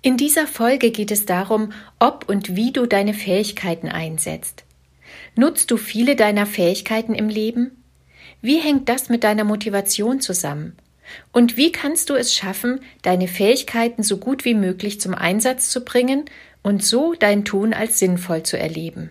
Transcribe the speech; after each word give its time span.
In 0.00 0.16
dieser 0.16 0.46
Folge 0.46 0.90
geht 0.90 1.10
es 1.10 1.26
darum, 1.26 1.72
ob 1.98 2.28
und 2.28 2.56
wie 2.56 2.72
du 2.72 2.86
deine 2.86 3.14
Fähigkeiten 3.14 3.88
einsetzt. 3.88 4.64
Nutzt 5.36 5.70
du 5.70 5.76
viele 5.76 6.16
deiner 6.16 6.46
Fähigkeiten 6.46 7.14
im 7.14 7.28
Leben? 7.28 7.82
Wie 8.40 8.58
hängt 8.58 8.88
das 8.88 9.08
mit 9.08 9.24
deiner 9.24 9.44
Motivation 9.44 10.20
zusammen? 10.20 10.76
Und 11.32 11.56
wie 11.56 11.72
kannst 11.72 12.10
du 12.10 12.14
es 12.14 12.34
schaffen, 12.34 12.80
deine 13.02 13.28
Fähigkeiten 13.28 14.02
so 14.02 14.16
gut 14.16 14.44
wie 14.44 14.54
möglich 14.54 15.00
zum 15.00 15.14
Einsatz 15.14 15.70
zu 15.70 15.84
bringen 15.84 16.24
und 16.62 16.82
so 16.82 17.14
dein 17.14 17.44
Tun 17.44 17.74
als 17.74 17.98
sinnvoll 17.98 18.42
zu 18.42 18.58
erleben? 18.58 19.10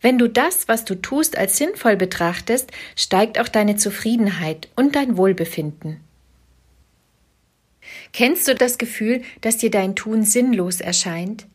Wenn 0.00 0.18
du 0.18 0.28
das, 0.28 0.68
was 0.68 0.84
du 0.84 0.94
tust, 0.94 1.38
als 1.38 1.56
sinnvoll 1.56 1.96
betrachtest, 1.96 2.70
steigt 2.96 3.40
auch 3.40 3.48
deine 3.48 3.76
Zufriedenheit 3.76 4.68
und 4.76 4.94
dein 4.94 5.16
Wohlbefinden. 5.16 6.00
Kennst 8.12 8.48
du 8.48 8.54
das 8.54 8.78
Gefühl, 8.78 9.22
dass 9.40 9.58
dir 9.58 9.70
dein 9.70 9.94
Tun 9.94 10.22
sinnlos 10.22 10.80
erscheint? 10.80 11.46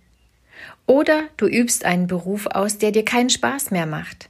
Oder 0.86 1.24
du 1.38 1.48
übst 1.48 1.86
einen 1.86 2.08
Beruf 2.08 2.48
aus, 2.48 2.78
der 2.78 2.92
dir 2.92 3.06
keinen 3.06 3.30
Spaß 3.30 3.72
mehr 3.72 3.86
macht. 3.86 4.30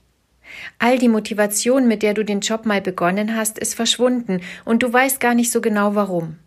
All 0.80 0.98
die 0.98 1.08
Motivation, 1.08 1.88
mit 1.88 2.04
der 2.04 2.14
du 2.14 2.24
den 2.24 2.42
Job 2.42 2.66
mal 2.66 2.82
begonnen 2.82 3.36
hast, 3.36 3.58
ist 3.58 3.76
verschwunden 3.76 4.42
und 4.66 4.84
du 4.84 4.92
weißt 4.92 5.20
gar 5.20 5.34
nicht 5.34 5.52
so 5.52 5.62
genau 5.62 5.96
warum. 5.96 6.38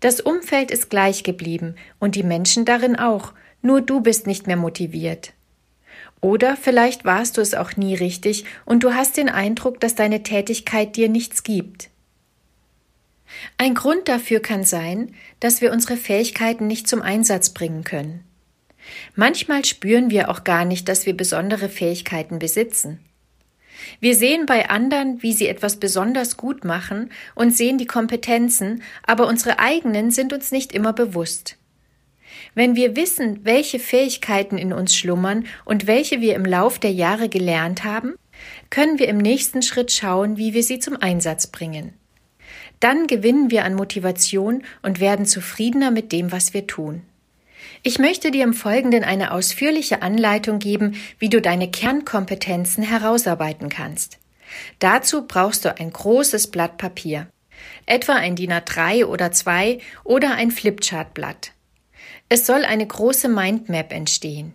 Das 0.00 0.20
Umfeld 0.20 0.70
ist 0.70 0.90
gleich 0.90 1.22
geblieben 1.22 1.76
und 1.98 2.14
die 2.14 2.22
Menschen 2.22 2.64
darin 2.64 2.96
auch, 2.96 3.32
nur 3.62 3.80
du 3.80 4.00
bist 4.00 4.26
nicht 4.26 4.46
mehr 4.46 4.56
motiviert. 4.56 5.32
Oder 6.20 6.56
vielleicht 6.56 7.04
warst 7.04 7.36
du 7.36 7.40
es 7.40 7.54
auch 7.54 7.76
nie 7.76 7.94
richtig 7.94 8.44
und 8.64 8.84
du 8.84 8.94
hast 8.94 9.16
den 9.16 9.28
Eindruck, 9.28 9.80
dass 9.80 9.94
deine 9.94 10.22
Tätigkeit 10.22 10.96
dir 10.96 11.08
nichts 11.08 11.42
gibt. 11.42 11.90
Ein 13.58 13.74
Grund 13.74 14.08
dafür 14.08 14.40
kann 14.40 14.64
sein, 14.64 15.14
dass 15.40 15.60
wir 15.60 15.72
unsere 15.72 15.96
Fähigkeiten 15.96 16.66
nicht 16.66 16.88
zum 16.88 17.02
Einsatz 17.02 17.50
bringen 17.50 17.84
können. 17.84 18.24
Manchmal 19.14 19.64
spüren 19.64 20.10
wir 20.10 20.30
auch 20.30 20.44
gar 20.44 20.64
nicht, 20.64 20.88
dass 20.88 21.06
wir 21.06 21.16
besondere 21.16 21.68
Fähigkeiten 21.68 22.38
besitzen. 22.38 23.00
Wir 24.00 24.14
sehen 24.14 24.46
bei 24.46 24.70
anderen, 24.70 25.22
wie 25.22 25.32
sie 25.32 25.48
etwas 25.48 25.76
besonders 25.76 26.36
gut 26.36 26.64
machen 26.64 27.10
und 27.34 27.56
sehen 27.56 27.78
die 27.78 27.86
Kompetenzen, 27.86 28.82
aber 29.02 29.26
unsere 29.26 29.58
eigenen 29.58 30.10
sind 30.10 30.32
uns 30.32 30.52
nicht 30.52 30.72
immer 30.72 30.92
bewusst. 30.92 31.56
Wenn 32.54 32.76
wir 32.76 32.96
wissen, 32.96 33.40
welche 33.44 33.78
Fähigkeiten 33.78 34.58
in 34.58 34.72
uns 34.72 34.94
schlummern 34.94 35.46
und 35.64 35.86
welche 35.86 36.20
wir 36.20 36.34
im 36.34 36.44
Lauf 36.44 36.78
der 36.78 36.92
Jahre 36.92 37.28
gelernt 37.28 37.84
haben, 37.84 38.14
können 38.70 38.98
wir 38.98 39.08
im 39.08 39.18
nächsten 39.18 39.62
Schritt 39.62 39.92
schauen, 39.92 40.36
wie 40.36 40.54
wir 40.54 40.62
sie 40.62 40.78
zum 40.78 40.96
Einsatz 40.96 41.46
bringen. 41.46 41.94
Dann 42.80 43.06
gewinnen 43.06 43.50
wir 43.50 43.64
an 43.64 43.74
Motivation 43.74 44.62
und 44.82 45.00
werden 45.00 45.26
zufriedener 45.26 45.90
mit 45.90 46.12
dem, 46.12 46.32
was 46.32 46.54
wir 46.54 46.66
tun. 46.66 47.02
Ich 47.82 47.98
möchte 47.98 48.30
dir 48.30 48.44
im 48.44 48.54
Folgenden 48.54 49.04
eine 49.04 49.32
ausführliche 49.32 50.02
Anleitung 50.02 50.58
geben, 50.58 50.96
wie 51.18 51.28
du 51.28 51.40
deine 51.40 51.70
Kernkompetenzen 51.70 52.82
herausarbeiten 52.82 53.68
kannst. 53.68 54.18
Dazu 54.78 55.26
brauchst 55.26 55.64
du 55.64 55.76
ein 55.76 55.92
großes 55.92 56.50
Blatt 56.50 56.78
Papier, 56.78 57.28
etwa 57.86 58.14
ein 58.14 58.36
DIN 58.36 58.52
A3 58.52 59.06
oder 59.06 59.32
2 59.32 59.80
oder 60.04 60.34
ein 60.34 60.50
Flipchartblatt. 60.50 61.52
Es 62.28 62.46
soll 62.46 62.64
eine 62.64 62.86
große 62.86 63.28
Mindmap 63.28 63.92
entstehen. 63.92 64.54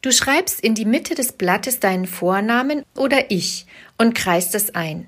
Du 0.00 0.10
schreibst 0.10 0.60
in 0.60 0.74
die 0.74 0.86
Mitte 0.86 1.14
des 1.14 1.32
Blattes 1.32 1.80
deinen 1.80 2.06
Vornamen 2.06 2.84
oder 2.96 3.30
Ich 3.30 3.66
und 3.98 4.14
kreist 4.14 4.54
es 4.54 4.74
ein. 4.74 5.06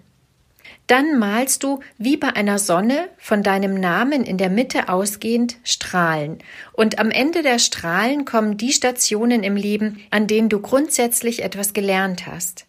Dann 0.91 1.21
malst 1.21 1.63
du 1.63 1.79
wie 1.99 2.17
bei 2.17 2.35
einer 2.35 2.59
Sonne 2.59 3.11
von 3.17 3.45
deinem 3.45 3.79
Namen 3.79 4.25
in 4.25 4.39
der 4.39 4.51
Mitte 4.51 4.89
ausgehend 4.89 5.57
Strahlen. 5.63 6.39
Und 6.73 6.99
am 6.99 7.13
Ende 7.13 7.45
der 7.45 7.61
Strahlen 7.61 8.25
kommen 8.25 8.57
die 8.57 8.73
Stationen 8.73 9.45
im 9.45 9.55
Leben, 9.55 10.01
an 10.11 10.27
denen 10.27 10.49
du 10.49 10.59
grundsätzlich 10.59 11.45
etwas 11.45 11.75
gelernt 11.75 12.27
hast. 12.27 12.67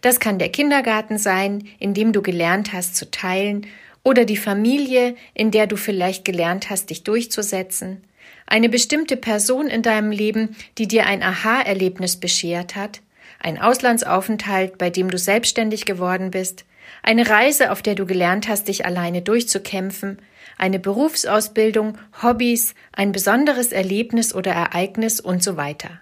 Das 0.00 0.18
kann 0.18 0.40
der 0.40 0.48
Kindergarten 0.48 1.18
sein, 1.18 1.68
in 1.78 1.94
dem 1.94 2.12
du 2.12 2.20
gelernt 2.20 2.72
hast 2.72 2.96
zu 2.96 3.12
teilen, 3.12 3.68
oder 4.02 4.24
die 4.24 4.36
Familie, 4.36 5.14
in 5.32 5.52
der 5.52 5.68
du 5.68 5.76
vielleicht 5.76 6.24
gelernt 6.24 6.68
hast, 6.68 6.90
dich 6.90 7.04
durchzusetzen, 7.04 8.02
eine 8.48 8.68
bestimmte 8.68 9.16
Person 9.16 9.68
in 9.68 9.82
deinem 9.82 10.10
Leben, 10.10 10.56
die 10.78 10.88
dir 10.88 11.06
ein 11.06 11.22
Aha-Erlebnis 11.22 12.16
beschert 12.16 12.74
hat, 12.74 13.02
ein 13.38 13.56
Auslandsaufenthalt, 13.56 14.78
bei 14.78 14.90
dem 14.90 15.12
du 15.12 15.18
selbstständig 15.18 15.84
geworden 15.84 16.32
bist, 16.32 16.64
eine 17.02 17.28
Reise, 17.28 17.70
auf 17.70 17.82
der 17.82 17.94
du 17.94 18.06
gelernt 18.06 18.48
hast, 18.48 18.68
dich 18.68 18.84
alleine 18.84 19.22
durchzukämpfen, 19.22 20.18
eine 20.58 20.78
Berufsausbildung, 20.78 21.98
Hobbys, 22.22 22.74
ein 22.92 23.12
besonderes 23.12 23.72
Erlebnis 23.72 24.34
oder 24.34 24.52
Ereignis 24.52 25.20
und 25.20 25.42
so 25.42 25.56
weiter. 25.56 26.00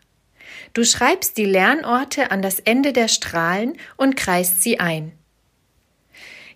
Du 0.73 0.85
schreibst 0.85 1.37
die 1.37 1.45
Lernorte 1.45 2.31
an 2.31 2.43
das 2.43 2.61
Ende 2.61 2.93
der 2.93 3.09
Strahlen 3.09 3.75
und 3.97 4.17
kreist 4.17 4.63
sie 4.63 4.81
ein. 4.81 5.13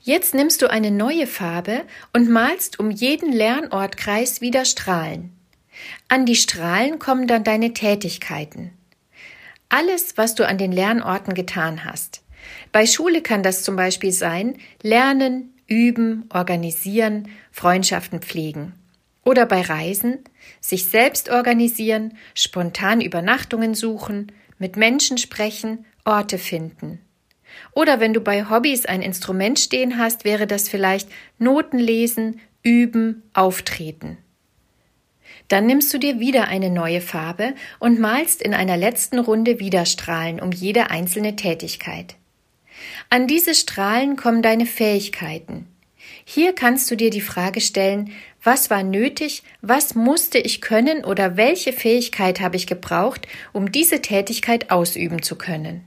Jetzt 0.01 0.35
nimmst 0.35 0.63
du 0.63 0.71
eine 0.71 0.91
neue 0.91 1.27
Farbe 1.27 1.83
und 2.15 2.31
malst 2.31 2.81
um 2.81 2.91
jeden 2.91 3.33
Lernortkreis 3.33 4.41
wieder 4.41 4.65
Strahlen. 4.65 5.37
An 6.09 6.25
die 6.25 6.37
Strahlen 6.37 6.99
kommen 6.99 7.27
dann 7.27 7.45
deine 7.45 7.75
Tätigkeiten. 7.75 8.73
Alles, 9.69 10.17
was 10.17 10.35
du 10.35 10.47
an 10.47 10.57
den 10.57 10.73
Lernorten 10.73 11.35
getan 11.35 11.85
hast. 11.85 12.23
Bei 12.73 12.87
Schule 12.87 13.23
kann 13.23 13.43
das 13.43 13.63
zum 13.63 13.77
Beispiel 13.77 14.13
sein, 14.13 14.57
lernen, 14.83 15.55
üben, 15.67 16.29
organisieren, 16.33 17.29
Freundschaften 17.53 18.21
pflegen. 18.21 18.75
Oder 19.25 19.47
bei 19.47 19.61
Reisen, 19.61 20.21
sich 20.61 20.87
selbst 20.87 21.29
organisieren, 21.29 22.17
spontan 22.35 23.01
Übernachtungen 23.01 23.75
suchen, 23.75 24.33
mit 24.59 24.77
Menschen 24.77 25.19
sprechen, 25.19 25.85
Orte 26.05 26.39
finden. 26.39 27.01
Oder 27.73 28.01
wenn 28.01 28.15
du 28.15 28.21
bei 28.21 28.49
Hobbys 28.49 28.87
ein 28.87 29.03
Instrument 29.03 29.59
stehen 29.59 29.99
hast, 29.99 30.25
wäre 30.25 30.47
das 30.47 30.69
vielleicht 30.69 31.09
Noten 31.39 31.79
lesen, 31.79 32.41
üben, 32.63 33.23
auftreten. 33.35 34.19
Dann 35.49 35.67
nimmst 35.67 35.93
du 35.93 35.99
dir 35.99 36.21
wieder 36.21 36.49
eine 36.49 36.71
neue 36.71 37.01
Farbe 37.01 37.55
und 37.79 37.99
malst 37.99 38.43
in 38.43 38.55
einer 38.55 38.77
letzten 38.77 39.19
Runde 39.19 39.61
Widerstrahlen 39.61 40.41
um 40.41 40.53
jede 40.53 40.91
einzelne 40.91 41.37
Tätigkeit. 41.37 42.17
An 43.11 43.27
diese 43.27 43.55
Strahlen 43.55 44.17
kommen 44.17 44.43
deine 44.43 44.67
Fähigkeiten. 44.67 45.67
Hier 46.25 46.55
kannst 46.55 46.91
du 46.91 46.97
dir 46.97 47.11
die 47.11 47.21
Frage 47.21 47.61
stellen, 47.61 48.13
was 48.43 48.71
war 48.71 48.83
nötig, 48.83 49.43
was 49.63 49.95
musste 49.95 50.39
ich 50.39 50.61
können 50.61 51.05
oder 51.05 51.37
welche 51.37 51.73
Fähigkeit 51.73 52.41
habe 52.41 52.57
ich 52.57 52.67
gebraucht, 52.67 53.27
um 53.53 53.73
diese 53.73 54.03
Tätigkeit 54.03 54.71
ausüben 54.71 55.23
zu 55.23 55.37
können. 55.37 55.85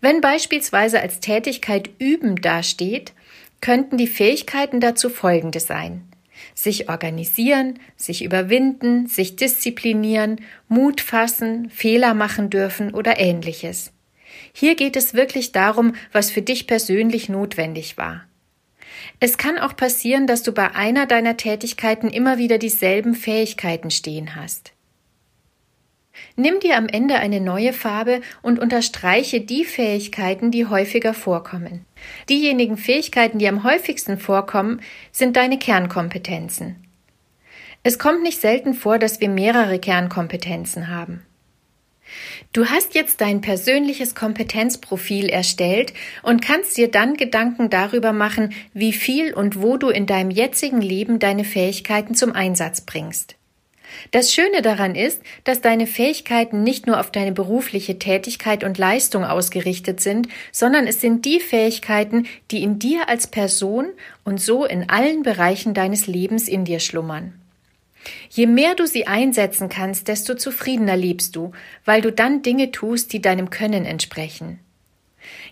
Wenn 0.00 0.20
beispielsweise 0.20 1.00
als 1.00 1.20
Tätigkeit 1.20 1.90
üben 1.98 2.36
dasteht, 2.36 3.12
könnten 3.60 3.96
die 3.96 4.06
Fähigkeiten 4.06 4.80
dazu 4.80 5.08
folgende 5.10 5.60
sein. 5.60 6.04
Sich 6.54 6.88
organisieren, 6.88 7.80
sich 7.96 8.22
überwinden, 8.22 9.08
sich 9.08 9.36
disziplinieren, 9.36 10.40
Mut 10.68 11.00
fassen, 11.00 11.70
Fehler 11.70 12.14
machen 12.14 12.50
dürfen 12.50 12.94
oder 12.94 13.18
ähnliches. 13.18 13.92
Hier 14.60 14.74
geht 14.74 14.96
es 14.96 15.14
wirklich 15.14 15.52
darum, 15.52 15.94
was 16.10 16.32
für 16.32 16.42
dich 16.42 16.66
persönlich 16.66 17.28
notwendig 17.28 17.96
war. 17.96 18.24
Es 19.20 19.38
kann 19.38 19.56
auch 19.56 19.76
passieren, 19.76 20.26
dass 20.26 20.42
du 20.42 20.50
bei 20.50 20.74
einer 20.74 21.06
deiner 21.06 21.36
Tätigkeiten 21.36 22.08
immer 22.08 22.38
wieder 22.38 22.58
dieselben 22.58 23.14
Fähigkeiten 23.14 23.92
stehen 23.92 24.34
hast. 24.34 24.72
Nimm 26.34 26.58
dir 26.58 26.76
am 26.76 26.88
Ende 26.88 27.20
eine 27.20 27.40
neue 27.40 27.72
Farbe 27.72 28.20
und 28.42 28.58
unterstreiche 28.58 29.40
die 29.40 29.64
Fähigkeiten, 29.64 30.50
die 30.50 30.66
häufiger 30.66 31.14
vorkommen. 31.14 31.84
Diejenigen 32.28 32.76
Fähigkeiten, 32.76 33.38
die 33.38 33.46
am 33.46 33.62
häufigsten 33.62 34.18
vorkommen, 34.18 34.80
sind 35.12 35.36
deine 35.36 35.60
Kernkompetenzen. 35.60 36.84
Es 37.84 38.00
kommt 38.00 38.24
nicht 38.24 38.40
selten 38.40 38.74
vor, 38.74 38.98
dass 38.98 39.20
wir 39.20 39.28
mehrere 39.28 39.78
Kernkompetenzen 39.78 40.88
haben. 40.88 41.22
Du 42.52 42.66
hast 42.66 42.94
jetzt 42.94 43.20
dein 43.20 43.40
persönliches 43.40 44.14
Kompetenzprofil 44.14 45.28
erstellt 45.28 45.92
und 46.22 46.42
kannst 46.42 46.76
dir 46.76 46.90
dann 46.90 47.16
Gedanken 47.16 47.70
darüber 47.70 48.12
machen, 48.12 48.52
wie 48.72 48.92
viel 48.92 49.34
und 49.34 49.62
wo 49.62 49.76
du 49.76 49.88
in 49.88 50.06
deinem 50.06 50.30
jetzigen 50.30 50.80
Leben 50.80 51.18
deine 51.18 51.44
Fähigkeiten 51.44 52.14
zum 52.14 52.32
Einsatz 52.32 52.80
bringst. 52.80 53.38
Das 54.10 54.32
Schöne 54.32 54.62
daran 54.62 54.94
ist, 54.94 55.22
dass 55.44 55.60
deine 55.60 55.86
Fähigkeiten 55.86 56.62
nicht 56.62 56.86
nur 56.86 57.00
auf 57.00 57.10
deine 57.10 57.32
berufliche 57.32 57.98
Tätigkeit 57.98 58.64
und 58.64 58.78
Leistung 58.78 59.24
ausgerichtet 59.24 60.00
sind, 60.00 60.28
sondern 60.52 60.86
es 60.86 61.00
sind 61.00 61.24
die 61.24 61.40
Fähigkeiten, 61.40 62.26
die 62.50 62.62
in 62.62 62.78
dir 62.78 63.08
als 63.08 63.26
Person 63.26 63.86
und 64.24 64.40
so 64.40 64.64
in 64.64 64.88
allen 64.88 65.22
Bereichen 65.22 65.74
deines 65.74 66.06
Lebens 66.06 66.48
in 66.48 66.64
dir 66.64 66.80
schlummern. 66.80 67.34
Je 68.30 68.46
mehr 68.46 68.74
du 68.74 68.86
sie 68.86 69.06
einsetzen 69.06 69.68
kannst, 69.68 70.08
desto 70.08 70.34
zufriedener 70.34 70.96
lebst 70.96 71.36
du, 71.36 71.52
weil 71.84 72.00
du 72.00 72.12
dann 72.12 72.42
Dinge 72.42 72.70
tust, 72.70 73.12
die 73.12 73.20
deinem 73.20 73.50
Können 73.50 73.84
entsprechen. 73.84 74.60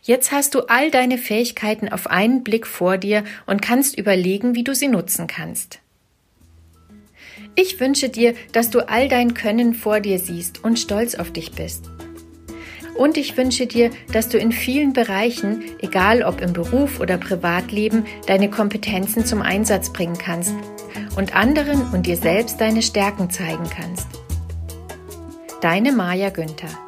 Jetzt 0.03 0.33
hast 0.33 0.55
du 0.55 0.63
all 0.69 0.91
deine 0.91 1.19
Fähigkeiten 1.19 1.89
auf 1.89 2.07
einen 2.07 2.45
Blick 2.45 2.67
vor 2.67 2.99
dir 2.99 3.25
und 3.47 3.63
kannst 3.63 3.99
überlegen, 3.99 4.55
wie 4.55 4.65
du 4.65 4.75
sie 4.75 4.89
nutzen 4.89 5.27
kannst. 5.27 5.81
Ich 7.57 7.81
wünsche 7.81 8.09
dir, 8.09 8.35
dass 8.53 8.71
du 8.71 8.89
all 8.89 9.09
dein 9.09 9.35
Können 9.35 9.75
vor 9.75 10.01
dir 10.01 10.19
siehst 10.19 10.63
und 10.63 10.79
stolz 10.79 11.15
auf 11.15 11.33
dich 11.33 11.53
bist. 11.53 11.91
Und 12.95 13.19
ich 13.19 13.37
wünsche 13.37 13.67
dir, 13.67 13.91
dass 14.13 14.29
du 14.29 14.39
in 14.39 14.53
vielen 14.53 14.93
Bereichen, 14.93 15.65
egal 15.81 16.23
ob 16.23 16.41
im 16.41 16.53
Beruf 16.53 17.01
oder 17.01 17.19
Privatleben, 17.19 18.07
deine 18.27 18.49
Kompetenzen 18.49 19.27
zum 19.27 19.43
Einsatz 19.43 19.93
bringen 19.93 20.17
kannst 20.17 20.55
und 21.17 21.35
anderen 21.35 21.83
und 21.93 22.07
dir 22.07 22.17
selbst 22.17 22.61
deine 22.61 22.83
Stärken 22.83 23.31
zeigen 23.31 23.69
kannst. 23.71 24.09
Deine 25.61 25.93
Maja 25.93 26.31
Günther 26.31 26.86